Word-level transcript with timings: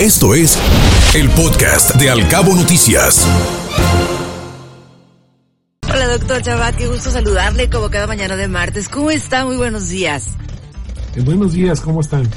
Esto 0.00 0.34
es 0.34 0.58
el 1.14 1.30
podcast 1.30 1.94
de 1.94 2.10
Alcabo 2.10 2.54
Noticias. 2.54 3.26
Hola, 5.90 6.08
doctor 6.08 6.42
Chabat, 6.42 6.76
qué 6.76 6.86
gusto 6.86 7.10
saludarle 7.10 7.70
como 7.70 7.88
cada 7.88 8.06
mañana 8.06 8.36
de 8.36 8.46
martes. 8.46 8.90
¿Cómo 8.90 9.10
está? 9.10 9.46
Muy 9.46 9.56
buenos 9.56 9.88
días. 9.88 10.32
Eh, 11.14 11.22
buenos 11.22 11.54
días, 11.54 11.80
¿cómo 11.80 12.02
están? 12.02 12.28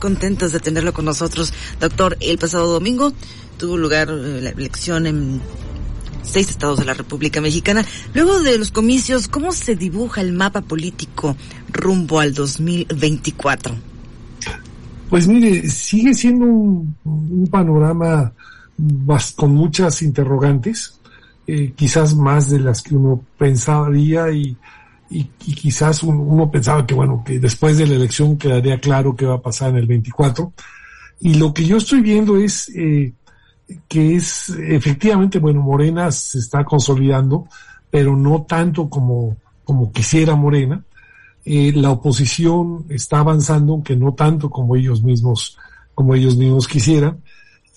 Contentos 0.00 0.52
de 0.52 0.60
tenerlo 0.60 0.92
con 0.92 1.06
nosotros. 1.06 1.54
Doctor, 1.80 2.18
el 2.20 2.36
pasado 2.36 2.70
domingo 2.70 3.14
tuvo 3.56 3.78
lugar 3.78 4.10
eh, 4.10 4.42
la 4.42 4.50
elección 4.50 5.06
en 5.06 5.40
seis 6.24 6.50
estados 6.50 6.78
de 6.78 6.84
la 6.84 6.92
República 6.92 7.40
Mexicana. 7.40 7.86
Luego 8.12 8.40
de 8.40 8.58
los 8.58 8.70
comicios, 8.70 9.28
¿cómo 9.28 9.52
se 9.52 9.76
dibuja 9.76 10.20
el 10.20 10.34
mapa 10.34 10.60
político 10.60 11.38
rumbo 11.72 12.20
al 12.20 12.34
2024? 12.34 13.95
Pues 15.08 15.28
mire, 15.28 15.68
sigue 15.68 16.14
siendo 16.14 16.46
un, 16.46 17.48
panorama 17.50 18.32
con 19.36 19.54
muchas 19.54 20.02
interrogantes, 20.02 20.98
eh, 21.46 21.72
quizás 21.76 22.14
más 22.16 22.50
de 22.50 22.58
las 22.58 22.82
que 22.82 22.96
uno 22.96 23.22
pensaría 23.38 24.30
y, 24.32 24.56
y, 25.10 25.24
quizás 25.24 26.02
uno 26.02 26.50
pensaba 26.50 26.84
que 26.84 26.94
bueno, 26.94 27.22
que 27.24 27.38
después 27.38 27.78
de 27.78 27.86
la 27.86 27.94
elección 27.94 28.36
quedaría 28.36 28.80
claro 28.80 29.14
qué 29.14 29.26
va 29.26 29.36
a 29.36 29.42
pasar 29.42 29.70
en 29.70 29.76
el 29.76 29.86
24. 29.86 30.52
Y 31.20 31.34
lo 31.34 31.54
que 31.54 31.64
yo 31.64 31.76
estoy 31.76 32.00
viendo 32.00 32.36
es 32.36 32.68
eh, 32.74 33.12
que 33.88 34.16
es 34.16 34.50
efectivamente, 34.50 35.38
bueno, 35.38 35.62
Morena 35.62 36.10
se 36.10 36.38
está 36.38 36.64
consolidando, 36.64 37.48
pero 37.90 38.16
no 38.16 38.42
tanto 38.42 38.88
como, 38.88 39.36
como 39.64 39.92
quisiera 39.92 40.34
Morena. 40.34 40.82
Eh, 41.48 41.70
la 41.76 41.92
oposición 41.92 42.86
está 42.88 43.20
avanzando, 43.20 43.74
aunque 43.74 43.94
no 43.94 44.14
tanto 44.14 44.50
como 44.50 44.74
ellos 44.74 45.04
mismos, 45.04 45.56
como 45.94 46.12
ellos 46.16 46.36
mismos 46.36 46.66
quisieran. 46.66 47.22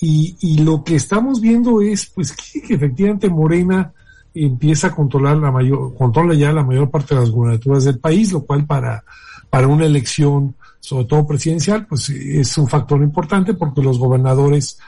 Y, 0.02 0.36
y 0.42 0.64
lo 0.64 0.84
que 0.84 0.96
estamos 0.96 1.40
viendo 1.40 1.80
es, 1.80 2.08
pues, 2.08 2.32
que, 2.32 2.74
efectivamente 2.74 3.30
Morena 3.30 3.94
empieza 4.34 4.88
a 4.88 4.96
controlar 4.96 5.38
la 5.38 5.52
mayor, 5.52 5.94
controla 5.96 6.34
ya 6.34 6.52
la 6.52 6.64
mayor 6.64 6.90
parte 6.90 7.14
de 7.14 7.22
las 7.22 7.30
gubernaturas 7.30 7.84
del 7.84 8.00
país, 8.00 8.32
lo 8.32 8.44
cual 8.44 8.66
para, 8.66 9.04
para 9.52 9.68
una 9.68 9.86
elección, 9.86 10.56
sobre 10.80 11.06
todo 11.06 11.28
presidencial, 11.28 11.86
pues 11.86 12.10
es 12.10 12.58
un 12.58 12.68
factor 12.68 13.00
importante 13.04 13.54
porque 13.54 13.84
los 13.84 14.00
gobernadores, 14.00 14.80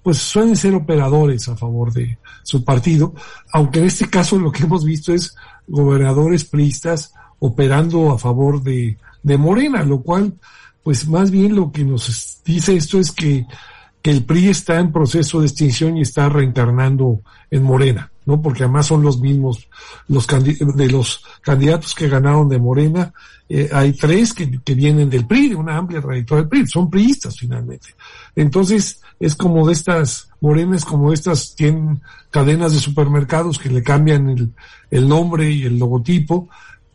pues 0.00 0.18
suelen 0.18 0.54
ser 0.54 0.76
operadores 0.76 1.48
a 1.48 1.56
favor 1.56 1.92
de 1.92 2.18
su 2.44 2.62
partido, 2.62 3.14
aunque 3.52 3.80
en 3.80 3.86
este 3.86 4.08
caso 4.08 4.38
lo 4.38 4.52
que 4.52 4.62
hemos 4.62 4.84
visto 4.84 5.12
es 5.12 5.34
gobernadores 5.66 6.44
priistas 6.44 7.14
operando 7.38 8.10
a 8.10 8.18
favor 8.18 8.62
de, 8.62 8.96
de 9.22 9.38
Morena, 9.38 9.82
lo 9.82 10.00
cual, 10.02 10.34
pues 10.82 11.06
más 11.06 11.30
bien 11.30 11.54
lo 11.54 11.70
que 11.70 11.84
nos 11.84 12.40
dice 12.44 12.76
esto 12.76 12.98
es 12.98 13.12
que, 13.12 13.46
que 14.02 14.10
el 14.10 14.24
PRI 14.24 14.48
está 14.48 14.78
en 14.78 14.92
proceso 14.92 15.40
de 15.40 15.46
extinción 15.46 15.96
y 15.96 16.02
está 16.02 16.28
reencarnando 16.28 17.20
en 17.50 17.62
Morena, 17.62 18.10
¿no? 18.26 18.40
Porque 18.40 18.64
además 18.64 18.86
son 18.86 19.02
los 19.02 19.20
mismos, 19.20 19.68
los 20.08 20.26
de 20.26 20.88
los 20.88 21.22
candidatos 21.42 21.94
que 21.94 22.08
ganaron 22.08 22.48
de 22.48 22.58
Morena, 22.58 23.12
eh, 23.48 23.70
hay 23.72 23.92
tres 23.92 24.34
que, 24.34 24.60
que, 24.62 24.74
vienen 24.74 25.08
del 25.08 25.26
PRI, 25.26 25.50
de 25.50 25.54
una 25.56 25.76
amplia 25.76 26.02
trayectoria 26.02 26.42
del 26.42 26.48
PRI, 26.48 26.66
son 26.66 26.90
priistas 26.90 27.38
finalmente. 27.38 27.88
Entonces, 28.36 29.00
es 29.18 29.34
como 29.34 29.66
de 29.66 29.72
estas, 29.72 30.28
morenas 30.40 30.84
como 30.84 31.12
estas, 31.12 31.54
tienen 31.54 32.00
cadenas 32.30 32.72
de 32.72 32.80
supermercados 32.80 33.58
que 33.58 33.70
le 33.70 33.82
cambian 33.82 34.28
el, 34.28 34.52
el 34.90 35.08
nombre 35.08 35.50
y 35.50 35.64
el 35.64 35.78
logotipo, 35.78 36.48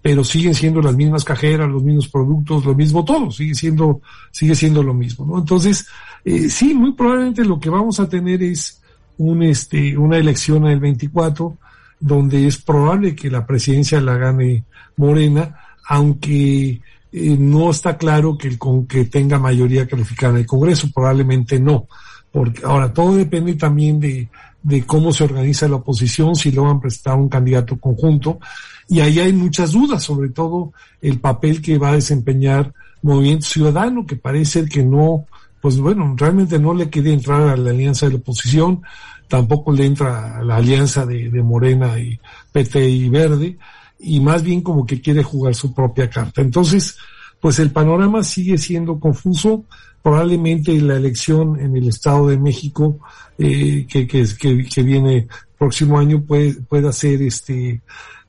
pero 0.04 0.22
siguen 0.26 0.54
siendo 0.54 0.82
las 0.82 0.94
mismas 0.94 1.24
cajeras, 1.24 1.70
los 1.70 1.82
mismos 1.82 2.10
productos, 2.10 2.66
lo 2.66 2.76
mismo 2.76 3.06
todo, 3.06 3.32
sigue 3.32 3.56
siendo, 3.56 4.02
sigue 4.32 4.54
siendo 4.54 4.84
lo 4.84 4.94
mismo, 4.94 5.26
¿no? 5.26 5.40
Entonces, 5.40 5.88
eh, 6.26 6.50
sí, 6.50 6.74
muy 6.74 6.92
probablemente 6.92 7.46
lo 7.46 7.58
que 7.58 7.70
vamos 7.70 8.02
a 8.02 8.10
tener 8.10 8.44
es 8.44 8.82
un, 9.18 9.42
este, 9.44 9.98
una 9.98 10.18
elección 10.18 10.66
en 10.66 10.72
el 10.74 10.80
24, 10.82 11.58
donde 12.02 12.46
es 12.46 12.62
probable 12.62 13.16
que 13.16 13.32
la 13.32 13.48
presidencia 13.48 14.02
la 14.02 14.18
gane 14.18 14.66
Morena, 14.98 15.56
aunque 15.88 16.82
eh, 17.14 17.38
no 17.40 17.72
está 17.72 17.98
claro 17.98 18.38
que, 18.38 18.50
el, 18.50 18.58
con, 18.58 18.86
que 18.86 19.06
tenga 19.06 19.40
mayoría 19.40 19.88
calificada 19.88 20.34
en 20.34 20.40
el 20.40 20.46
Congreso, 20.46 20.90
probablemente 20.94 21.62
no. 21.62 21.88
Porque 22.30 22.62
ahora 22.66 22.92
todo 22.92 23.16
depende 23.16 23.54
también 23.54 24.02
de, 24.02 24.28
de 24.64 24.86
cómo 24.86 25.12
se 25.12 25.26
organiza 25.26 25.68
la 25.68 25.76
oposición, 25.76 26.36
si 26.36 26.52
logran 26.52 26.80
presentar 26.80 27.16
un 27.16 27.30
candidato 27.30 27.78
conjunto 27.78 28.40
y 28.88 29.00
ahí 29.00 29.20
hay 29.20 29.34
muchas 29.34 29.72
dudas, 29.72 30.04
sobre 30.04 30.30
todo 30.30 30.74
el 31.02 31.20
papel 31.20 31.62
que 31.62 31.78
va 31.78 31.90
a 31.90 31.96
desempeñar 31.96 32.74
Movimiento 33.02 33.46
Ciudadano, 33.46 34.06
que 34.06 34.16
parece 34.16 34.66
que 34.66 34.84
no, 34.84 35.26
pues 35.62 35.78
bueno, 35.78 36.16
realmente 36.18 36.60
no 36.60 36.74
le 36.74 36.90
quiere 36.90 37.14
entrar 37.14 37.42
a 37.42 37.58
la 37.58 37.72
alianza 37.72 38.06
de 38.06 38.14
la 38.14 38.20
oposición, 38.20 38.82
tampoco 39.28 39.72
le 39.72 39.86
entra 39.86 40.38
a 40.38 40.44
la 40.44 40.58
alianza 40.58 41.06
de, 41.06 41.30
Morena 41.42 42.00
y 42.00 42.20
PT 42.52 42.90
y 42.90 43.10
Verde, 43.10 43.58
y 44.00 44.20
más 44.20 44.44
bien 44.44 44.62
como 44.62 44.86
que 44.86 45.02
quiere 45.02 45.24
jugar 45.24 45.56
su 45.56 45.74
propia 45.74 46.10
carta. 46.10 46.42
Entonces, 46.42 46.98
pues 47.44 47.60
el 47.60 47.72
panorama 47.72 48.24
sigue 48.24 48.58
siendo 48.58 49.02
confuso. 49.02 49.66
Probablemente 50.02 50.80
la 50.80 50.96
elección 50.96 51.60
en 51.60 51.76
el 51.76 51.90
Estado 51.90 52.30
de 52.30 52.38
México, 52.38 53.00
eh, 53.38 53.86
que, 53.86 54.08
que, 54.08 54.84
viene 54.84 55.28
próximo 55.58 56.00
año, 56.00 56.24
puede, 56.24 56.54
pueda 56.54 56.94
ser 56.94 57.22
este, 57.22 57.82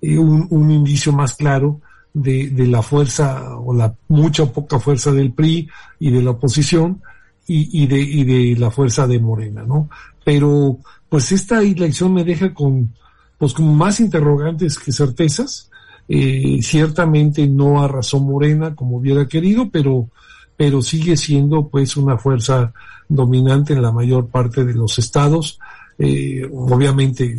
eh, 0.03 0.19
un, 0.19 0.48
un, 0.50 0.69
indicio 0.69 1.12
más 1.12 1.36
claro 1.36 1.80
de, 2.12 2.50
de, 2.50 2.66
la 2.66 2.82
fuerza 2.82 3.56
o 3.56 3.72
la 3.72 3.94
mucha 4.08 4.42
o 4.42 4.53
poca 4.53 4.80
fuerza 4.80 5.12
del 5.12 5.32
PRI 5.32 5.69
y 6.00 6.10
de 6.10 6.20
la 6.20 6.32
oposición 6.32 7.00
y, 7.47 7.84
y, 7.84 7.86
de, 7.86 8.00
y 8.00 8.24
de 8.24 8.58
la 8.58 8.72
fuerza 8.72 9.06
de 9.06 9.20
Morena, 9.20 9.62
¿no? 9.62 9.88
Pero 10.24 10.80
pues 11.08 11.30
esta 11.30 11.62
elección 11.62 12.12
me 12.12 12.24
deja 12.24 12.53
con 12.53 12.92
pues 13.38 13.53
como 13.53 13.74
más 13.74 14.00
interrogantes 14.00 14.76
que 14.76 14.91
certezas. 14.91 15.70
Eh, 16.09 16.59
ciertamente 16.62 17.47
no 17.47 17.82
arrasó 17.82 18.20
Morena 18.20 18.75
como 18.75 18.98
hubiera 18.98 19.26
querido, 19.26 19.69
pero 19.70 20.09
pero 20.56 20.82
sigue 20.82 21.16
siendo 21.16 21.66
pues 21.69 21.97
una 21.97 22.16
fuerza 22.16 22.72
dominante 23.09 23.72
en 23.72 23.82
la 23.82 23.91
mayor 23.91 24.28
parte 24.28 24.65
de 24.65 24.75
los 24.75 24.98
estados, 24.98 25.59
eh, 25.98 26.48
obviamente 26.53 27.37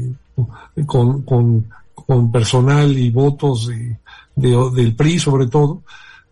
con, 0.86 1.22
con 1.22 1.66
con 1.94 2.32
personal 2.32 2.98
y 2.98 3.10
votos 3.10 3.68
de, 3.68 3.98
del 4.36 4.96
PRI 4.96 5.18
sobre 5.18 5.48
todo, 5.48 5.82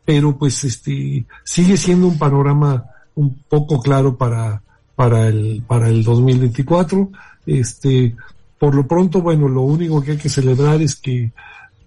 pero 0.05 0.37
pues 0.37 0.63
este 0.63 1.25
sigue 1.43 1.77
siendo 1.77 2.07
un 2.07 2.17
panorama 2.17 2.85
un 3.15 3.43
poco 3.47 3.81
claro 3.81 4.15
para 4.17 4.61
para 4.95 5.27
el 5.27 5.63
para 5.65 5.87
el 5.87 6.03
2024. 6.03 7.09
Este 7.45 8.15
por 8.59 8.75
lo 8.75 8.87
pronto, 8.87 9.21
bueno, 9.21 9.47
lo 9.49 9.61
único 9.61 10.01
que 10.01 10.11
hay 10.11 10.17
que 10.17 10.29
celebrar 10.29 10.81
es 10.81 10.95
que 10.95 11.31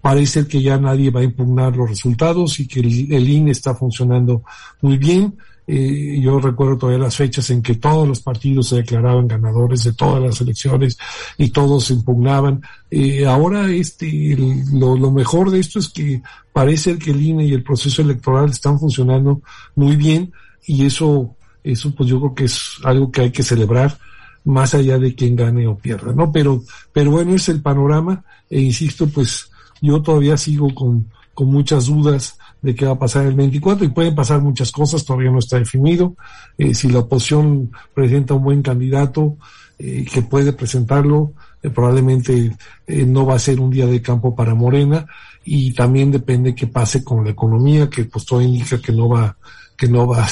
parece 0.07 0.47
que 0.47 0.61
ya 0.61 0.77
nadie 0.77 1.11
va 1.11 1.19
a 1.19 1.25
impugnar 1.25 1.75
los 1.75 1.89
resultados 1.89 2.61
y 2.61 2.65
que 2.65 2.79
el, 2.79 3.29
INE 3.29 3.51
está 3.51 3.75
funcionando 3.75 4.41
muy 4.79 4.97
bien. 4.97 5.35
Eh, 5.67 6.17
yo 6.21 6.39
recuerdo 6.39 6.77
todavía 6.77 7.03
las 7.03 7.17
fechas 7.17 7.49
en 7.49 7.61
que 7.61 7.75
todos 7.75 8.07
los 8.07 8.21
partidos 8.21 8.69
se 8.69 8.77
declaraban 8.77 9.27
ganadores 9.27 9.83
de 9.83 9.91
todas 9.91 10.23
las 10.23 10.39
elecciones 10.39 10.97
y 11.37 11.49
todos 11.49 11.87
se 11.87 11.95
impugnaban. 11.95 12.61
Eh, 12.89 13.25
ahora 13.25 13.69
este, 13.69 14.37
lo, 14.71 14.95
lo, 14.95 15.11
mejor 15.11 15.51
de 15.51 15.59
esto 15.59 15.77
es 15.77 15.89
que 15.89 16.21
parece 16.53 16.97
que 16.97 17.11
el 17.11 17.21
INE 17.21 17.45
y 17.45 17.53
el 17.53 17.63
proceso 17.63 18.01
electoral 18.01 18.49
están 18.49 18.79
funcionando 18.79 19.41
muy 19.75 19.97
bien 19.97 20.31
y 20.65 20.85
eso, 20.85 21.35
eso 21.65 21.93
pues 21.93 22.07
yo 22.09 22.21
creo 22.21 22.33
que 22.33 22.45
es 22.45 22.77
algo 22.85 23.11
que 23.11 23.23
hay 23.23 23.31
que 23.31 23.43
celebrar 23.43 23.97
más 24.45 24.73
allá 24.73 24.97
de 24.99 25.13
quien 25.13 25.35
gane 25.35 25.67
o 25.67 25.77
pierda, 25.77 26.13
¿no? 26.13 26.31
Pero, 26.31 26.63
pero 26.93 27.11
bueno, 27.11 27.35
es 27.35 27.49
el 27.49 27.61
panorama 27.61 28.23
e 28.49 28.61
insisto, 28.61 29.05
pues 29.09 29.49
yo 29.81 30.01
todavía 30.01 30.37
sigo 30.37 30.73
con, 30.73 31.07
con 31.33 31.51
muchas 31.51 31.85
dudas 31.85 32.37
de 32.61 32.73
qué 32.73 32.85
va 32.85 32.93
a 32.93 32.99
pasar 32.99 33.25
el 33.27 33.35
24 33.35 33.85
y 33.85 33.89
pueden 33.89 34.15
pasar 34.15 34.41
muchas 34.41 34.71
cosas, 34.71 35.05
todavía 35.05 35.31
no 35.31 35.39
está 35.39 35.59
definido. 35.59 36.15
Eh, 36.57 36.73
si 36.73 36.89
la 36.89 36.99
oposición 36.99 37.71
presenta 37.93 38.33
un 38.33 38.43
buen 38.43 38.61
candidato 38.61 39.37
eh, 39.77 40.05
que 40.11 40.23
puede 40.23 40.53
presentarlo, 40.53 41.33
eh, 41.61 41.69
probablemente 41.69 42.57
no 42.87 43.25
va 43.25 43.35
a 43.35 43.39
ser 43.39 43.59
un 43.59 43.69
día 43.69 43.85
de 43.85 44.01
campo 44.01 44.35
para 44.35 44.55
Morena 44.55 45.05
y 45.45 45.73
también 45.73 46.11
depende 46.11 46.55
qué 46.55 46.67
pase 46.67 47.03
con 47.03 47.23
la 47.23 47.31
economía, 47.31 47.89
que 47.89 48.05
pues 48.05 48.25
todo 48.25 48.41
indica 48.41 48.81
que 48.81 48.91
no 48.91 49.07
va, 49.07 49.37
que 49.77 49.87
no 49.87 50.07
va, 50.07 50.27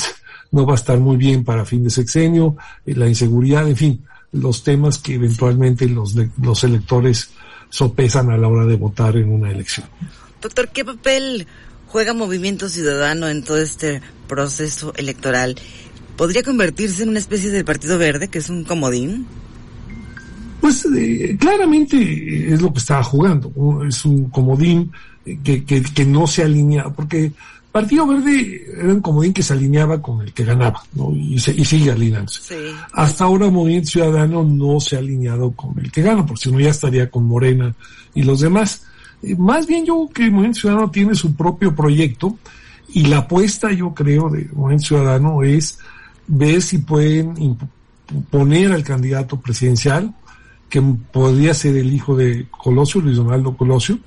no 0.52 0.66
va 0.66 0.74
a 0.74 0.82
estar 0.82 1.00
muy 1.00 1.18
bien 1.18 1.44
para 1.44 1.66
fin 1.66 1.84
de 1.84 1.90
sexenio, 1.90 2.58
la 2.86 3.08
inseguridad, 3.08 3.68
en 3.68 3.76
fin, 3.76 4.06
los 4.32 4.64
temas 4.64 4.98
que 4.98 5.14
eventualmente 5.14 5.88
los, 5.88 6.16
los 6.42 6.64
electores 6.64 7.30
sopesan 7.76 8.30
a 8.30 8.38
la 8.38 8.48
hora 8.48 8.66
de 8.66 8.78
votar 8.78 9.18
en 9.18 9.30
una 9.30 9.52
elección. 9.52 9.86
Doctor, 10.42 10.70
¿qué 10.70 10.86
papel 10.86 11.46
juega 11.88 12.14
Movimiento 12.14 12.70
Ciudadano 12.70 13.28
en 13.28 13.44
todo 13.44 13.58
este 13.58 14.02
proceso 14.28 14.94
electoral, 14.96 15.56
¿podría 16.16 16.42
convertirse 16.42 17.04
en 17.04 17.10
una 17.10 17.20
especie 17.20 17.52
de 17.52 17.66
Partido 17.66 17.98
Verde, 17.98 18.30
que 18.30 18.40
es 18.40 18.50
un 18.50 18.64
comodín? 18.64 19.26
Pues 20.62 20.88
eh, 20.96 21.38
claramente 21.40 22.54
es 22.54 22.62
lo 22.62 22.72
que 22.72 22.80
estaba 22.80 23.04
jugando, 23.04 23.52
es 23.88 24.06
un 24.06 24.30
comodín 24.30 24.92
que, 25.44 25.64
que, 25.66 25.84
que 25.84 26.06
no 26.06 26.28
se 26.28 26.44
alinea, 26.44 26.90
porque 26.90 27.34
Partido 27.76 28.08
Verde 28.08 28.66
era 28.74 28.94
un 28.94 29.02
comodín 29.02 29.34
que 29.34 29.44
se 29.44 29.52
alineaba 29.52 30.02
con 30.02 30.22
el 30.22 30.32
que 30.32 30.46
ganaba, 30.46 30.82
¿no? 30.94 31.12
Y, 31.14 31.38
se, 31.38 31.52
y 31.52 31.66
sigue 31.66 31.92
alineándose. 31.92 32.72
Hasta 32.94 33.26
ahora 33.26 33.50
Movimiento 33.50 33.90
Ciudadano 33.90 34.46
no 34.46 34.80
se 34.80 34.96
ha 34.96 35.00
alineado 35.00 35.52
con 35.52 35.78
el 35.78 35.92
que 35.92 36.02
gana, 36.02 36.26
porque 36.26 36.44
si 36.44 36.52
no 36.54 36.62
ya 36.62 36.70
estaría 36.70 37.12
con 37.12 37.26
Morena 37.26 37.76
y 38.14 38.24
los 38.24 38.40
demás. 38.40 38.86
Eh, 39.22 39.36
más 39.36 39.68
bien 39.68 39.86
yo 39.86 40.08
creo 40.14 40.28
que 40.28 40.32
Movimiento 40.32 40.62
Ciudadano 40.62 40.90
tiene 40.90 41.16
su 41.16 41.36
propio 41.36 41.76
proyecto 41.76 42.38
y 42.94 43.08
la 43.08 43.18
apuesta 43.18 43.70
yo 43.74 43.94
creo 43.94 44.30
de 44.30 44.48
Movimiento 44.54 44.86
Ciudadano 44.86 45.44
es 45.44 45.78
ver 46.28 46.62
si 46.62 46.78
pueden 46.78 47.58
poner 48.30 48.72
al 48.72 48.86
candidato 48.86 49.38
presidencial, 49.42 50.16
que 50.70 50.82
podría 50.82 51.54
ser 51.54 51.76
el 51.76 51.94
hijo 51.94 52.16
de 52.16 52.48
Colosio, 52.50 53.02
Luis 53.02 53.18
Donaldo 53.18 53.58
Colosio, 53.58 54.00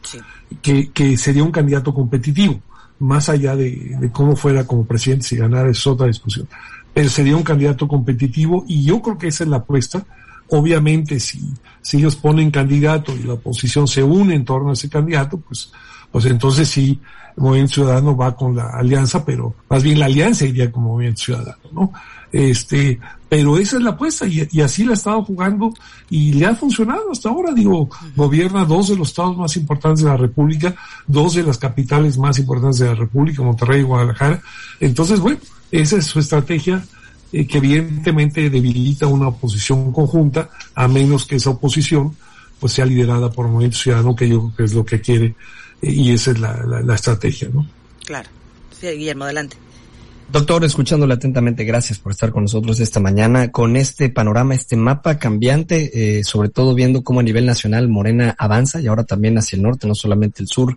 que, 0.62 0.90
que 0.90 1.18
sería 1.18 1.44
un 1.44 1.52
candidato 1.52 1.92
competitivo, 1.92 2.62
más 2.98 3.28
allá 3.28 3.56
de, 3.56 4.10
cómo 4.12 4.36
fuera 4.36 4.66
como 4.66 4.84
presidente, 4.84 5.26
si 5.26 5.36
ganara 5.36 5.70
es 5.70 5.86
otra 5.86 6.06
discusión. 6.06 6.48
Pero 6.92 7.08
sería 7.08 7.36
un 7.36 7.42
candidato 7.42 7.86
competitivo 7.86 8.64
y 8.66 8.84
yo 8.84 9.00
creo 9.00 9.18
que 9.18 9.28
esa 9.28 9.44
es 9.44 9.50
la 9.50 9.58
apuesta. 9.58 10.04
Obviamente, 10.48 11.20
si, 11.20 11.52
si 11.82 11.98
ellos 11.98 12.16
ponen 12.16 12.50
candidato 12.50 13.14
y 13.14 13.24
la 13.24 13.34
oposición 13.34 13.86
se 13.86 14.02
une 14.02 14.34
en 14.34 14.44
torno 14.44 14.70
a 14.70 14.72
ese 14.72 14.88
candidato, 14.88 15.38
pues, 15.38 15.70
pues 16.10 16.24
entonces 16.24 16.68
sí, 16.68 16.98
el 17.36 17.42
Movimiento 17.42 17.74
Ciudadano 17.74 18.16
va 18.16 18.34
con 18.34 18.56
la 18.56 18.70
alianza, 18.70 19.24
pero 19.24 19.54
más 19.68 19.82
bien 19.82 20.00
la 20.00 20.06
alianza 20.06 20.46
iría 20.46 20.72
como 20.72 20.94
Movimiento 20.94 21.22
Ciudadano, 21.22 21.58
¿no? 21.72 21.92
Este, 22.32 23.00
pero 23.28 23.58
esa 23.58 23.76
es 23.76 23.82
la 23.82 23.90
apuesta 23.90 24.26
y, 24.26 24.60
así 24.60 24.84
la 24.84 24.92
ha 24.92 24.94
estado 24.94 25.22
jugando 25.22 25.72
y 26.08 26.32
le 26.32 26.46
ha 26.46 26.54
funcionado 26.54 27.10
hasta 27.10 27.28
ahora. 27.28 27.52
Digo, 27.52 27.88
gobierna 28.16 28.64
dos 28.64 28.88
de 28.88 28.96
los 28.96 29.08
estados 29.08 29.36
más 29.36 29.56
importantes 29.56 30.04
de 30.04 30.10
la 30.10 30.16
República, 30.16 30.74
dos 31.06 31.34
de 31.34 31.42
las 31.42 31.58
capitales 31.58 32.16
más 32.18 32.38
importantes 32.38 32.78
de 32.80 32.86
la 32.86 32.94
República, 32.94 33.42
Monterrey 33.42 33.80
y 33.80 33.84
Guadalajara. 33.84 34.40
Entonces, 34.80 35.20
bueno, 35.20 35.38
esa 35.70 35.98
es 35.98 36.06
su 36.06 36.18
estrategia 36.18 36.84
eh, 37.32 37.46
que 37.46 37.58
evidentemente 37.58 38.48
debilita 38.48 39.06
una 39.06 39.28
oposición 39.28 39.92
conjunta, 39.92 40.50
a 40.74 40.88
menos 40.88 41.26
que 41.26 41.36
esa 41.36 41.50
oposición 41.50 42.16
pues 42.58 42.72
sea 42.72 42.86
liderada 42.86 43.30
por 43.30 43.46
un 43.46 43.52
Movimiento 43.52 43.78
Ciudadano, 43.78 44.16
que 44.16 44.28
yo 44.28 44.40
creo 44.40 44.56
que 44.56 44.64
es 44.64 44.74
lo 44.74 44.84
que 44.84 45.00
quiere 45.00 45.34
eh, 45.82 45.92
y 45.92 46.12
esa 46.12 46.32
es 46.32 46.40
la, 46.40 46.56
la, 46.64 46.80
la 46.80 46.94
estrategia, 46.94 47.48
¿no? 47.52 47.66
Claro. 48.04 48.28
Sí, 48.80 48.86
Guillermo, 48.86 49.24
adelante. 49.24 49.56
Doctor, 50.30 50.62
escuchándole 50.62 51.14
atentamente, 51.14 51.64
gracias 51.64 51.98
por 51.98 52.12
estar 52.12 52.32
con 52.32 52.42
nosotros 52.42 52.80
esta 52.80 53.00
mañana 53.00 53.50
con 53.50 53.76
este 53.76 54.10
panorama, 54.10 54.54
este 54.54 54.76
mapa 54.76 55.18
cambiante, 55.18 56.18
eh, 56.18 56.22
sobre 56.22 56.50
todo 56.50 56.74
viendo 56.74 57.02
cómo 57.02 57.20
a 57.20 57.22
nivel 57.22 57.46
nacional 57.46 57.88
Morena 57.88 58.36
avanza 58.38 58.78
y 58.78 58.88
ahora 58.88 59.04
también 59.04 59.38
hacia 59.38 59.56
el 59.56 59.62
norte, 59.62 59.88
no 59.88 59.94
solamente 59.94 60.42
el 60.42 60.48
sur. 60.48 60.76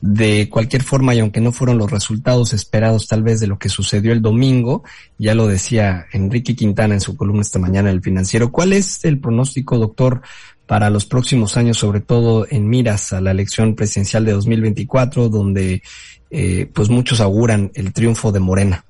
De 0.00 0.48
cualquier 0.48 0.84
forma, 0.84 1.16
y 1.16 1.18
aunque 1.18 1.40
no 1.40 1.50
fueron 1.50 1.78
los 1.78 1.90
resultados 1.90 2.52
esperados 2.52 3.08
tal 3.08 3.24
vez 3.24 3.40
de 3.40 3.48
lo 3.48 3.58
que 3.58 3.68
sucedió 3.68 4.12
el 4.12 4.22
domingo, 4.22 4.84
ya 5.18 5.34
lo 5.34 5.48
decía 5.48 6.06
Enrique 6.12 6.54
Quintana 6.54 6.94
en 6.94 7.00
su 7.00 7.16
columna 7.16 7.42
esta 7.42 7.58
mañana 7.58 7.90
en 7.90 7.96
el 7.96 8.02
financiero, 8.02 8.52
¿cuál 8.52 8.72
es 8.72 9.04
el 9.04 9.18
pronóstico, 9.18 9.78
doctor, 9.78 10.22
para 10.64 10.90
los 10.90 11.06
próximos 11.06 11.56
años, 11.56 11.76
sobre 11.76 12.02
todo 12.02 12.46
en 12.48 12.68
miras 12.68 13.12
a 13.12 13.20
la 13.20 13.32
elección 13.32 13.74
presidencial 13.74 14.24
de 14.24 14.30
2024, 14.30 15.28
donde 15.28 15.82
eh, 16.30 16.70
pues 16.72 16.88
muchos 16.88 17.20
auguran 17.20 17.72
el 17.74 17.92
triunfo 17.92 18.30
de 18.30 18.38
Morena? 18.38 18.84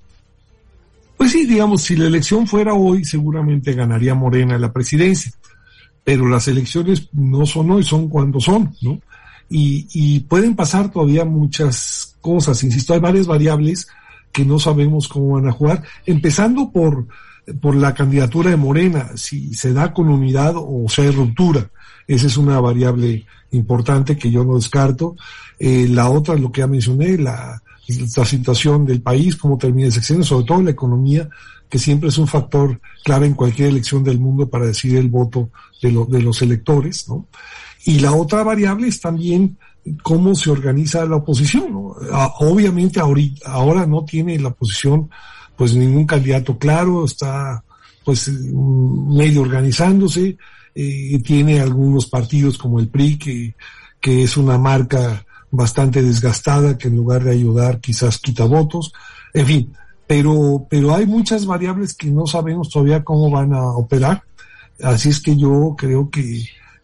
Pues 1.22 1.30
sí, 1.30 1.46
digamos, 1.46 1.82
si 1.82 1.94
la 1.94 2.08
elección 2.08 2.48
fuera 2.48 2.74
hoy, 2.74 3.04
seguramente 3.04 3.74
ganaría 3.74 4.12
Morena 4.12 4.58
la 4.58 4.72
presidencia, 4.72 5.30
pero 6.02 6.28
las 6.28 6.48
elecciones 6.48 7.10
no 7.12 7.46
son 7.46 7.70
hoy, 7.70 7.84
son 7.84 8.08
cuando 8.08 8.40
son, 8.40 8.74
¿no? 8.82 9.00
Y, 9.48 10.18
pueden 10.28 10.56
pasar 10.56 10.90
todavía 10.90 11.24
muchas 11.24 12.16
cosas, 12.20 12.64
insisto, 12.64 12.92
hay 12.92 12.98
varias 12.98 13.28
variables 13.28 13.86
que 14.32 14.44
no 14.44 14.58
sabemos 14.58 15.06
cómo 15.06 15.34
van 15.34 15.46
a 15.46 15.52
jugar, 15.52 15.84
empezando 16.06 16.72
por, 16.72 17.06
por 17.60 17.76
la 17.76 17.94
candidatura 17.94 18.50
de 18.50 18.56
Morena, 18.56 19.12
si 19.14 19.54
se 19.54 19.72
da 19.72 19.92
con 19.92 20.08
unidad 20.08 20.54
o 20.56 20.86
sea 20.88 21.04
hay 21.04 21.12
ruptura. 21.12 21.70
Esa 22.08 22.26
es 22.26 22.36
una 22.36 22.58
variable 22.58 23.26
importante 23.52 24.18
que 24.18 24.32
yo 24.32 24.44
no 24.44 24.56
descarto. 24.56 25.14
Eh, 25.60 25.86
la 25.88 26.08
otra, 26.08 26.34
lo 26.34 26.50
que 26.50 26.62
ya 26.62 26.66
mencioné, 26.66 27.16
la, 27.16 27.62
la 27.88 28.24
situación 28.24 28.86
del 28.86 29.02
país, 29.02 29.36
cómo 29.36 29.58
termina 29.58 29.86
el 29.86 29.92
sexenio, 29.92 30.24
sobre 30.24 30.46
todo 30.46 30.62
la 30.62 30.70
economía, 30.70 31.28
que 31.68 31.78
siempre 31.78 32.10
es 32.10 32.18
un 32.18 32.28
factor 32.28 32.80
clave 33.04 33.26
en 33.26 33.34
cualquier 33.34 33.68
elección 33.68 34.04
del 34.04 34.20
mundo 34.20 34.48
para 34.48 34.66
decidir 34.66 34.98
el 34.98 35.08
voto 35.08 35.50
de, 35.80 35.90
de 36.08 36.22
los 36.22 36.42
electores, 36.42 37.08
¿no? 37.08 37.26
Y 37.84 37.98
la 37.98 38.12
otra 38.12 38.42
variable 38.42 38.88
es 38.88 39.00
también 39.00 39.56
cómo 40.02 40.34
se 40.34 40.50
organiza 40.50 41.04
la 41.06 41.16
oposición, 41.16 41.72
¿no? 41.72 41.96
Obviamente 42.40 43.00
ahorita, 43.00 43.50
ahora 43.50 43.86
no 43.86 44.04
tiene 44.04 44.38
la 44.38 44.48
oposición 44.48 45.10
pues 45.56 45.74
ningún 45.74 46.06
candidato 46.06 46.58
claro, 46.58 47.04
está 47.04 47.62
pues 48.04 48.28
medio 48.28 49.42
organizándose, 49.42 50.36
eh, 50.74 51.22
tiene 51.24 51.60
algunos 51.60 52.06
partidos 52.06 52.58
como 52.58 52.80
el 52.80 52.88
PRI 52.88 53.18
que, 53.18 53.54
que 54.00 54.24
es 54.24 54.36
una 54.36 54.58
marca 54.58 55.24
bastante 55.52 56.02
desgastada 56.02 56.78
que 56.78 56.88
en 56.88 56.96
lugar 56.96 57.22
de 57.22 57.30
ayudar 57.30 57.78
quizás 57.78 58.18
quita 58.18 58.44
votos, 58.46 58.92
en 59.34 59.46
fin, 59.46 59.72
pero, 60.06 60.66
pero 60.68 60.94
hay 60.94 61.06
muchas 61.06 61.46
variables 61.46 61.94
que 61.94 62.08
no 62.08 62.26
sabemos 62.26 62.70
todavía 62.70 63.04
cómo 63.04 63.30
van 63.30 63.52
a 63.52 63.62
operar, 63.62 64.22
así 64.82 65.10
es 65.10 65.20
que 65.20 65.36
yo 65.36 65.74
creo 65.76 66.10
que 66.10 66.38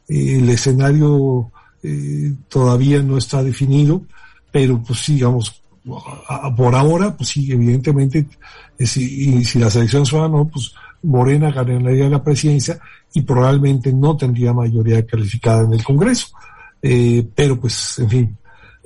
eh, 0.09 0.39
el 0.39 0.49
escenario 0.51 1.51
eh, 1.83 2.35
todavía 2.49 3.03
no 3.03 3.17
está 3.17 3.43
definido, 3.43 4.03
pero 4.53 4.83
pues 4.83 5.07
digamos, 5.07 5.63
por 6.55 6.75
ahora, 6.75 7.17
pues 7.17 7.31
sí, 7.31 7.51
evidentemente, 7.51 8.27
eh, 8.79 8.87
si, 8.87 9.31
y 9.31 9.45
si 9.45 9.59
las 9.59 9.77
elecciones 9.77 10.11
fueran 10.11 10.33
no, 10.33 10.47
pues 10.47 10.75
Morena 11.03 11.51
ganaría 11.51 12.09
la 12.11 12.23
presidencia 12.23 12.79
y 13.15 13.23
probablemente 13.23 13.95
no 13.95 14.15
tendría 14.15 14.53
mayoría 14.53 15.07
calificada 15.07 15.65
en 15.65 15.73
el 15.73 15.83
Congreso. 15.83 16.29
Pero 16.81 17.59
pues, 17.59 17.99
en 17.99 18.09
fin, 18.09 18.39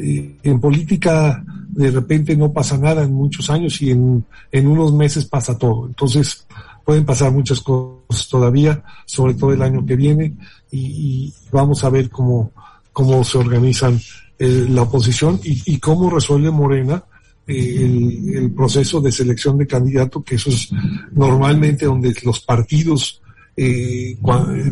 eh, 0.02 0.36
en 0.42 0.60
política 0.60 1.44
de 1.68 1.90
repente 1.90 2.36
no 2.36 2.52
pasa 2.52 2.76
nada 2.76 3.02
en 3.02 3.12
muchos 3.12 3.48
años 3.48 3.80
y 3.80 3.90
en, 3.90 4.24
en 4.50 4.66
unos 4.66 4.92
meses 4.92 5.24
pasa 5.24 5.56
todo. 5.56 5.86
Entonces 5.86 6.46
pueden 6.84 7.04
pasar 7.04 7.32
muchas 7.32 7.60
cosas 7.60 8.28
todavía, 8.28 8.82
sobre 9.06 9.34
todo 9.34 9.52
el 9.52 9.62
año 9.62 9.84
que 9.86 9.96
viene, 9.96 10.34
y, 10.70 11.32
vamos 11.50 11.84
a 11.84 11.90
ver 11.90 12.10
cómo, 12.10 12.52
cómo 12.92 13.22
se 13.24 13.38
organizan 13.38 13.98
eh, 14.38 14.66
la 14.68 14.82
oposición 14.82 15.40
y, 15.44 15.74
y, 15.74 15.78
cómo 15.78 16.10
resuelve 16.10 16.50
Morena 16.50 17.04
eh, 17.46 17.76
el, 17.84 18.36
el, 18.36 18.50
proceso 18.52 19.00
de 19.00 19.12
selección 19.12 19.58
de 19.58 19.66
candidato, 19.66 20.22
que 20.22 20.36
eso 20.36 20.50
es 20.50 20.70
normalmente 21.12 21.86
donde 21.86 22.14
los 22.24 22.40
partidos 22.40 23.22
eh, 23.56 24.16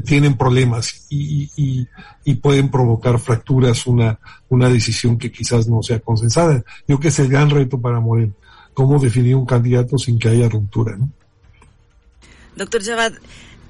tienen 0.04 0.36
problemas 0.36 1.06
y, 1.10 1.50
y, 1.56 1.86
y, 2.24 2.34
pueden 2.36 2.70
provocar 2.70 3.18
fracturas, 3.18 3.86
una, 3.86 4.18
una 4.48 4.68
decisión 4.68 5.18
que 5.18 5.30
quizás 5.30 5.68
no 5.68 5.82
sea 5.82 6.00
consensada. 6.00 6.56
Yo 6.56 6.64
creo 6.86 7.00
que 7.00 7.08
es 7.08 7.18
el 7.18 7.28
gran 7.28 7.50
reto 7.50 7.80
para 7.80 8.00
Moreno, 8.00 8.32
cómo 8.72 8.98
definir 8.98 9.36
un 9.36 9.46
candidato 9.46 9.98
sin 9.98 10.18
que 10.18 10.30
haya 10.30 10.48
ruptura. 10.48 10.96
¿no? 10.96 11.10
Doctor 12.56 12.82
Chabad, 12.82 13.12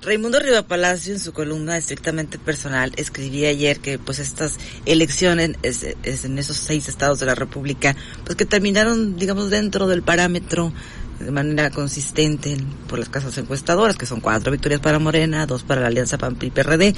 Raimundo 0.02 0.38
Riva 0.38 0.62
Palacio 0.62 1.12
en 1.12 1.20
su 1.20 1.32
columna 1.32 1.76
estrictamente 1.76 2.38
personal 2.38 2.92
escribía 2.96 3.50
ayer 3.50 3.80
que 3.80 3.99
pues 3.99 4.18
estas 4.18 4.56
elecciones 4.87 5.52
es, 5.62 5.84
en 6.25 6.38
esos 6.38 6.56
seis 6.56 6.88
estados 6.88 7.20
de 7.20 7.26
la 7.26 7.34
República 7.34 7.94
pues 8.25 8.37
que 8.37 8.46
terminaron 8.46 9.16
digamos 9.16 9.50
dentro 9.50 9.88
del 9.88 10.02
parámetro 10.02 10.73
de 11.20 11.30
manera 11.30 11.70
consistente 11.70 12.56
por 12.88 12.98
las 12.98 13.08
casas 13.08 13.36
encuestadoras, 13.38 13.96
que 13.96 14.06
son 14.06 14.20
cuatro 14.20 14.50
victorias 14.50 14.80
para 14.80 14.98
Morena, 14.98 15.46
dos 15.46 15.62
para 15.62 15.82
la 15.82 15.88
Alianza 15.88 16.18
PAN-PRI-PRD, 16.18 16.94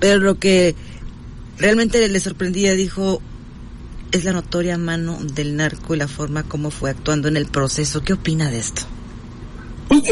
pero 0.00 0.18
lo 0.18 0.38
que 0.38 0.74
realmente 1.58 2.08
le 2.08 2.20
sorprendía, 2.20 2.72
dijo, 2.72 3.20
es 4.12 4.24
la 4.24 4.32
notoria 4.32 4.78
mano 4.78 5.18
del 5.22 5.56
narco 5.56 5.94
y 5.94 5.98
la 5.98 6.08
forma 6.08 6.42
como 6.42 6.70
fue 6.70 6.90
actuando 6.90 7.28
en 7.28 7.36
el 7.36 7.46
proceso. 7.46 8.02
¿Qué 8.02 8.14
opina 8.14 8.50
de 8.50 8.58
esto? 8.58 8.82
Pues 9.88 10.02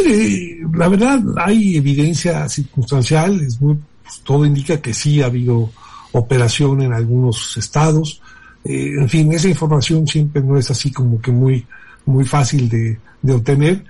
la 0.73 0.89
verdad 0.89 1.21
hay 1.37 1.77
evidencia 1.77 2.49
circunstancial, 2.49 3.41
es 3.41 3.61
muy, 3.61 3.79
pues, 4.03 4.21
todo 4.21 4.45
indica 4.45 4.81
que 4.81 4.95
sí 4.95 5.23
ha 5.23 5.27
habido 5.27 5.71
operación 6.13 6.83
en 6.83 6.93
algunos 6.93 7.57
estados. 7.57 8.21
Eh, 8.65 8.93
en 8.99 9.09
fin, 9.09 9.33
esa 9.33 9.49
información 9.49 10.07
siempre 10.07 10.43
no 10.43 10.57
es 10.57 10.71
así 10.71 10.93
como 10.93 11.21
que 11.21 11.33
muy, 11.33 11.67
muy 12.07 12.25
fácil 12.25 12.69
de, 12.69 12.99
de 13.23 13.33
obtener, 13.33 13.85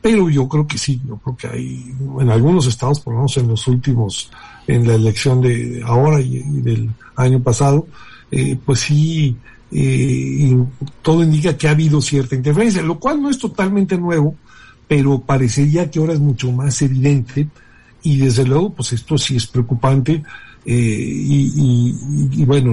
pero 0.00 0.30
yo 0.30 0.48
creo 0.48 0.66
que 0.66 0.78
sí, 0.78 1.00
yo 1.06 1.16
creo 1.16 1.36
que 1.36 1.46
hay 1.48 1.94
en 2.20 2.30
algunos 2.30 2.66
estados, 2.66 3.00
por 3.00 3.14
lo 3.14 3.20
menos 3.20 3.36
en 3.38 3.48
los 3.48 3.66
últimos, 3.66 4.30
en 4.66 4.86
la 4.86 4.94
elección 4.94 5.40
de 5.40 5.82
ahora 5.84 6.20
y, 6.20 6.38
del 6.60 6.90
año 7.16 7.42
pasado, 7.42 7.86
eh, 8.30 8.56
pues 8.64 8.80
sí, 8.80 9.36
eh, 9.72 10.56
todo 11.02 11.22
indica 11.22 11.56
que 11.56 11.68
ha 11.68 11.72
habido 11.72 12.00
cierta 12.00 12.36
interferencia, 12.36 12.82
lo 12.82 12.98
cual 13.00 13.20
no 13.20 13.30
es 13.30 13.38
totalmente 13.38 13.98
nuevo, 13.98 14.36
pero 14.86 15.20
parecería 15.20 15.90
que 15.90 15.98
ahora 15.98 16.12
es 16.12 16.20
mucho 16.20 16.52
más 16.52 16.80
evidente 16.82 17.48
y 18.02 18.18
desde 18.18 18.44
luego, 18.44 18.72
pues 18.74 18.92
esto 18.92 19.18
sí 19.18 19.36
es 19.36 19.46
preocupante 19.48 20.22
eh, 20.64 20.72
y, 20.74 22.44
bueno, 22.44 22.72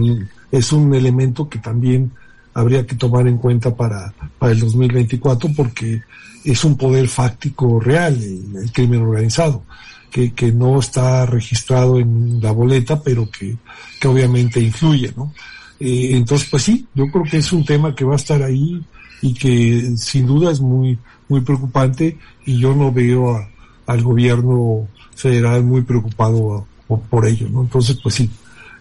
es 0.51 0.71
un 0.71 0.93
elemento 0.93 1.49
que 1.49 1.57
también 1.59 2.11
habría 2.53 2.85
que 2.85 2.95
tomar 2.95 3.27
en 3.27 3.37
cuenta 3.37 3.75
para, 3.75 4.13
para 4.37 4.51
el 4.51 4.59
2024 4.59 5.51
porque 5.55 6.01
es 6.43 6.63
un 6.63 6.77
poder 6.77 7.07
fáctico 7.07 7.79
real 7.79 8.21
el, 8.21 8.71
crimen 8.71 9.01
organizado. 9.01 9.63
Que, 10.11 10.31
que, 10.31 10.51
no 10.51 10.79
está 10.79 11.25
registrado 11.25 11.99
en 11.99 12.39
la 12.39 12.51
boleta, 12.51 13.01
pero 13.01 13.27
que, 13.31 13.57
que 13.99 14.07
obviamente 14.07 14.59
influye, 14.59 15.11
¿no? 15.17 15.33
Eh, 15.79 16.11
entonces, 16.11 16.47
pues 16.51 16.61
sí, 16.61 16.85
yo 16.93 17.07
creo 17.07 17.23
que 17.23 17.37
es 17.37 17.51
un 17.51 17.65
tema 17.65 17.95
que 17.95 18.05
va 18.05 18.13
a 18.13 18.17
estar 18.17 18.43
ahí 18.43 18.79
y 19.23 19.33
que 19.33 19.93
sin 19.97 20.27
duda 20.27 20.51
es 20.51 20.61
muy, 20.61 20.99
muy 21.29 21.41
preocupante 21.41 22.17
y 22.45 22.59
yo 22.59 22.75
no 22.75 22.91
veo 22.91 23.43
al 23.87 24.01
gobierno 24.03 24.87
federal 25.15 25.63
muy 25.63 25.81
preocupado 25.81 26.67
por, 27.09 27.27
ello, 27.27 27.49
¿no? 27.49 27.61
Entonces, 27.61 27.97
pues 28.03 28.15
sí, 28.15 28.29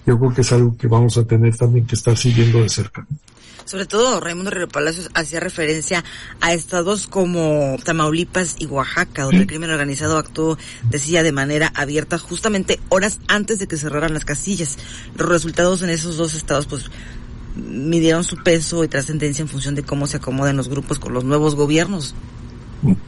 yo 0.07 0.19
creo 0.19 0.35
que 0.35 0.41
es 0.41 0.53
algo 0.53 0.77
que 0.77 0.87
vamos 0.87 1.17
a 1.17 1.25
tener 1.25 1.57
también 1.57 1.87
que 1.87 1.95
estar 1.95 2.17
siguiendo 2.17 2.61
de 2.63 2.69
cerca. 2.69 3.07
Sobre 3.65 3.87
todo, 3.87 4.21
Raimundo 4.21 4.51
Río 4.51 4.69
Palacios 4.69 5.11
hacía 5.15 5.41
referencia 5.41 6.05
a 6.41 6.53
estados 6.53 7.07
como 7.07 7.77
Tamaulipas 7.83 8.57
y 8.59 8.67
Oaxaca, 8.67 9.23
donde 9.23 9.39
el 9.39 9.47
crimen 9.47 9.71
organizado 9.71 10.19
actuó, 10.19 10.59
decía, 10.91 11.23
de 11.23 11.33
manera 11.33 11.73
abierta 11.75 12.19
justamente 12.19 12.81
horas 12.89 13.21
antes 13.29 13.61
de 13.61 13.69
que 13.69 13.77
cerraran 13.77 14.15
las 14.15 14.25
casillas. 14.25 14.79
Los 15.17 15.29
resultados 15.29 15.83
en 15.83 15.91
esos 15.91 16.17
dos 16.17 16.35
estados, 16.35 16.67
pues, 16.67 16.91
midieron 17.57 18.25
su 18.25 18.37
peso 18.43 18.83
y 18.83 18.89
trascendencia 18.89 19.43
en 19.43 19.49
función 19.49 19.75
de 19.75 19.83
cómo 19.85 20.07
se 20.07 20.17
acomodan 20.17 20.57
los 20.57 20.69
grupos 20.69 20.99
con 20.99 21.13
los 21.13 21.25
nuevos 21.25 21.55
gobiernos. 21.55 22.15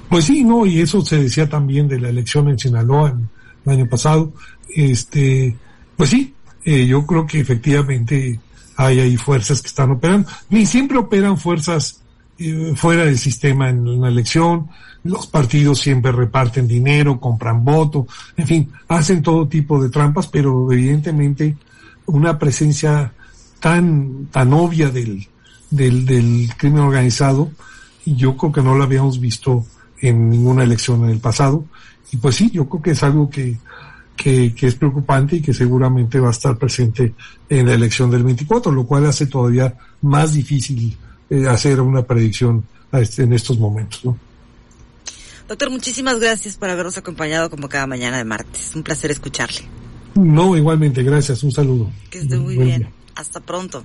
Pues 0.08 0.26
sí, 0.26 0.44
no, 0.44 0.64
y 0.66 0.80
eso 0.80 1.04
se 1.04 1.18
decía 1.18 1.48
también 1.48 1.88
de 1.88 1.98
la 1.98 2.08
elección 2.08 2.48
en 2.48 2.58
Sinaloa 2.58 3.18
el 3.66 3.72
año 3.72 3.88
pasado. 3.88 4.32
Este, 4.68 5.56
pues 5.96 6.10
sí, 6.10 6.34
eh, 6.64 6.87
yo 6.87 7.04
creo 7.06 7.26
que 7.26 7.40
efectivamente 7.40 8.40
hay 8.76 9.00
ahí 9.00 9.16
fuerzas 9.16 9.61
que 9.61 9.68
están 9.68 9.90
operando. 9.90 10.28
Ni 10.50 10.66
siempre 10.66 10.99
operan 10.99 11.38
fuerzas 11.38 12.00
eh, 12.38 12.73
fuera 12.76 13.04
del 13.04 13.18
sistema 13.18 13.68
en 13.68 13.87
una 13.87 14.09
elección. 14.09 14.68
Los 15.04 15.26
partidos 15.26 15.80
siempre 15.80 16.12
reparten 16.12 16.66
dinero, 16.66 17.21
compran 17.21 17.62
voto, 17.62 18.06
en 18.37 18.47
fin, 18.47 18.73
hacen 18.88 19.23
todo 19.23 19.47
tipo 19.47 19.83
de 19.83 19.90
trampas, 19.90 20.28
pero 20.28 20.73
evidentemente 20.73 21.56
una 22.06 22.38
presencia 22.38 23.12
tan, 23.61 24.26
tan 24.30 24.52
obvia 24.54 24.88
del, 24.88 25.26
del, 25.71 26.06
del 26.06 26.50
crimen 26.56 26.80
organizado, 26.80 27.50
y 28.06 28.16
yo 28.16 28.35
creo 28.37 28.52
que 28.52 28.62
no 28.62 28.78
la 28.78 28.85
habíamos 28.85 29.21
visto 29.21 29.66
en 30.00 30.30
ninguna 30.30 30.64
elección 30.64 31.04
en 31.04 31.11
el 31.11 31.21
pasado. 31.21 31.64
Y 32.11 32.16
pues 32.16 32.37
sí, 32.37 32.50
yo 32.50 32.68
creo 32.68 32.83
que 32.83 32.90
es 32.92 33.02
algo 33.02 33.28
que, 33.28 33.59
que, 34.16 34.54
que, 34.54 34.66
es 34.66 34.75
preocupante 34.75 35.37
y 35.37 35.42
que 35.42 35.52
seguramente 35.52 36.21
va 36.21 36.28
a 36.28 36.33
estar 36.33 36.56
presente 36.56 37.14
en 37.49 37.66
la 37.66 37.75
elección 37.75 38.11
del 38.11 38.23
24, 38.23 38.73
lo 38.73 38.87
cual 38.87 39.06
hace 39.06 39.26
todavía 39.26 39.76
más 40.02 40.35
difícil 40.35 40.97
eh, 41.30 41.47
hacer 41.49 41.80
una 41.80 42.02
predicción 42.02 42.64
este, 42.92 43.23
en 43.23 43.33
estos 43.33 43.59
momentos. 43.59 44.04
¿no? 44.04 44.16
Doctor, 45.49 45.71
muchísimas 45.71 46.21
gracias 46.21 46.56
por 46.56 46.71
habernos 46.71 46.97
acompañado 46.97 47.50
como 47.50 47.68
cada 47.68 47.87
mañana 47.87 48.18
de 48.18 48.25
martes. 48.25 48.73
Un 48.75 48.83
placer 48.83 49.11
escucharle. 49.11 49.62
No, 50.14 50.56
igualmente, 50.56 51.02
gracias. 51.02 51.42
Un 51.42 51.52
saludo. 51.52 51.90
Que 52.11 52.18
esté 52.18 52.38
muy 52.38 52.56
bien. 52.56 52.88
Hasta 53.14 53.40
pronto. 53.40 53.85